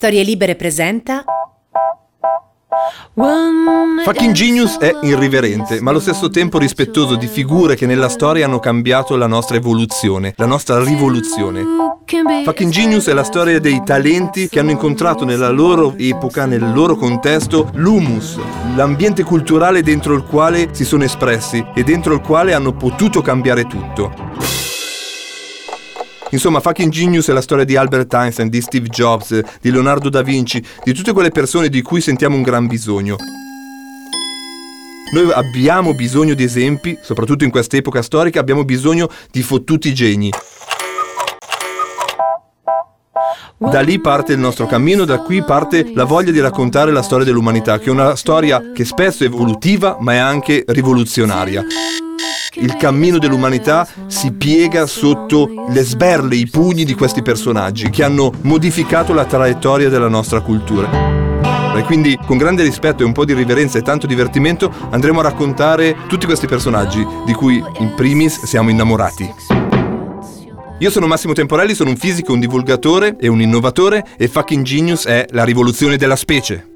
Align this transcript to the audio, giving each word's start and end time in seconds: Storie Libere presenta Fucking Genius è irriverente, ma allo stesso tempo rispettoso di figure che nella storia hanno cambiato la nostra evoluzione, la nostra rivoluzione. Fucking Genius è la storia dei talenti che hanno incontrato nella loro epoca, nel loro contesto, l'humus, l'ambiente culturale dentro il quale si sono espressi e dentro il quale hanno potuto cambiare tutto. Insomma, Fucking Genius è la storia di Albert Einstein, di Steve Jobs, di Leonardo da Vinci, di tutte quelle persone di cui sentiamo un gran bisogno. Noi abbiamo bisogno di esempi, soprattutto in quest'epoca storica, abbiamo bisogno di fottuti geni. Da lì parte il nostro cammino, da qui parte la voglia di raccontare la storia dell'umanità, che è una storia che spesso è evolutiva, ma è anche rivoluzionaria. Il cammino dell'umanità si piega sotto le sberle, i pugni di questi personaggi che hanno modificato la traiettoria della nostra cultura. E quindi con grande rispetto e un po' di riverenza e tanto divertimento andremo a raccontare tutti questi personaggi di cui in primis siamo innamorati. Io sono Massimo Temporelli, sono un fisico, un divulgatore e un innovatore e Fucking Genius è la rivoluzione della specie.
Storie 0.00 0.22
Libere 0.22 0.56
presenta 0.56 1.22
Fucking 4.02 4.32
Genius 4.32 4.78
è 4.78 4.96
irriverente, 5.02 5.82
ma 5.82 5.90
allo 5.90 6.00
stesso 6.00 6.30
tempo 6.30 6.56
rispettoso 6.56 7.16
di 7.16 7.26
figure 7.26 7.74
che 7.74 7.84
nella 7.84 8.08
storia 8.08 8.46
hanno 8.46 8.60
cambiato 8.60 9.14
la 9.16 9.26
nostra 9.26 9.58
evoluzione, 9.58 10.32
la 10.38 10.46
nostra 10.46 10.82
rivoluzione. 10.82 11.62
Fucking 12.44 12.72
Genius 12.72 13.08
è 13.08 13.12
la 13.12 13.24
storia 13.24 13.60
dei 13.60 13.82
talenti 13.84 14.48
che 14.48 14.58
hanno 14.58 14.70
incontrato 14.70 15.26
nella 15.26 15.50
loro 15.50 15.92
epoca, 15.98 16.46
nel 16.46 16.72
loro 16.72 16.96
contesto, 16.96 17.68
l'humus, 17.74 18.38
l'ambiente 18.74 19.22
culturale 19.22 19.82
dentro 19.82 20.14
il 20.14 20.22
quale 20.22 20.70
si 20.72 20.86
sono 20.86 21.04
espressi 21.04 21.62
e 21.74 21.84
dentro 21.84 22.14
il 22.14 22.22
quale 22.22 22.54
hanno 22.54 22.72
potuto 22.72 23.20
cambiare 23.20 23.66
tutto. 23.66 24.29
Insomma, 26.30 26.60
Fucking 26.60 26.90
Genius 26.90 27.28
è 27.28 27.32
la 27.32 27.40
storia 27.40 27.64
di 27.64 27.76
Albert 27.76 28.12
Einstein, 28.14 28.48
di 28.48 28.60
Steve 28.60 28.88
Jobs, 28.88 29.38
di 29.60 29.70
Leonardo 29.70 30.08
da 30.08 30.22
Vinci, 30.22 30.64
di 30.84 30.92
tutte 30.92 31.12
quelle 31.12 31.30
persone 31.30 31.68
di 31.68 31.82
cui 31.82 32.00
sentiamo 32.00 32.36
un 32.36 32.42
gran 32.42 32.66
bisogno. 32.66 33.16
Noi 35.12 35.32
abbiamo 35.32 35.92
bisogno 35.94 36.34
di 36.34 36.44
esempi, 36.44 36.96
soprattutto 37.02 37.42
in 37.42 37.50
quest'epoca 37.50 38.00
storica, 38.00 38.38
abbiamo 38.38 38.64
bisogno 38.64 39.08
di 39.30 39.42
fottuti 39.42 39.92
geni. 39.92 40.30
Da 43.58 43.80
lì 43.80 44.00
parte 44.00 44.32
il 44.32 44.38
nostro 44.38 44.66
cammino, 44.66 45.04
da 45.04 45.18
qui 45.18 45.42
parte 45.42 45.90
la 45.94 46.04
voglia 46.04 46.30
di 46.30 46.40
raccontare 46.40 46.92
la 46.92 47.02
storia 47.02 47.26
dell'umanità, 47.26 47.78
che 47.78 47.86
è 47.86 47.90
una 47.90 48.14
storia 48.14 48.70
che 48.72 48.84
spesso 48.84 49.24
è 49.24 49.26
evolutiva, 49.26 49.96
ma 50.00 50.12
è 50.12 50.16
anche 50.16 50.64
rivoluzionaria. 50.66 51.64
Il 52.60 52.76
cammino 52.76 53.16
dell'umanità 53.16 53.88
si 54.06 54.32
piega 54.32 54.84
sotto 54.84 55.48
le 55.70 55.82
sberle, 55.82 56.36
i 56.36 56.46
pugni 56.46 56.84
di 56.84 56.92
questi 56.92 57.22
personaggi 57.22 57.88
che 57.88 58.04
hanno 58.04 58.30
modificato 58.42 59.14
la 59.14 59.24
traiettoria 59.24 59.88
della 59.88 60.08
nostra 60.08 60.40
cultura. 60.40 60.88
E 61.74 61.82
quindi 61.84 62.18
con 62.26 62.36
grande 62.36 62.62
rispetto 62.62 63.02
e 63.02 63.06
un 63.06 63.12
po' 63.12 63.24
di 63.24 63.32
riverenza 63.32 63.78
e 63.78 63.82
tanto 63.82 64.06
divertimento 64.06 64.70
andremo 64.90 65.20
a 65.20 65.22
raccontare 65.22 65.96
tutti 66.06 66.26
questi 66.26 66.46
personaggi 66.46 67.06
di 67.24 67.32
cui 67.32 67.64
in 67.78 67.94
primis 67.94 68.44
siamo 68.44 68.68
innamorati. 68.68 69.32
Io 70.80 70.90
sono 70.90 71.06
Massimo 71.06 71.32
Temporelli, 71.32 71.74
sono 71.74 71.90
un 71.90 71.96
fisico, 71.96 72.34
un 72.34 72.40
divulgatore 72.40 73.16
e 73.18 73.28
un 73.28 73.40
innovatore 73.40 74.04
e 74.18 74.28
Fucking 74.28 74.64
Genius 74.64 75.06
è 75.06 75.24
la 75.30 75.44
rivoluzione 75.44 75.96
della 75.96 76.16
specie. 76.16 76.68